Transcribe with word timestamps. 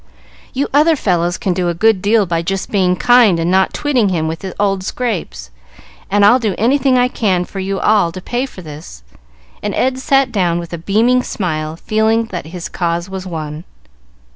"You 0.51 0.67
other 0.73 0.95
fellows 0.95 1.37
can 1.37 1.53
do 1.53 1.69
a 1.69 1.75
good 1.75 2.01
deal 2.01 2.25
by 2.25 2.41
just 2.41 2.71
being 2.71 2.95
kind 2.95 3.39
and 3.39 3.51
not 3.51 3.71
twitting 3.71 4.09
him 4.09 4.27
with 4.27 4.43
old 4.59 4.83
scrapes, 4.83 5.51
and 6.09 6.25
I'll 6.25 6.39
do 6.39 6.55
anything 6.57 6.97
I 6.97 7.07
can 7.07 7.45
for 7.45 7.59
you 7.59 7.79
all 7.79 8.11
to 8.13 8.19
pay 8.19 8.47
for 8.47 8.63
this;" 8.63 9.03
and 9.61 9.75
Ed 9.75 9.99
sat 9.99 10.31
down 10.31 10.57
with 10.57 10.73
a 10.73 10.79
beaming 10.79 11.21
smile, 11.21 11.75
feeling 11.75 12.25
that 12.31 12.47
his 12.47 12.67
cause 12.67 13.11
was 13.11 13.27
won. 13.27 13.63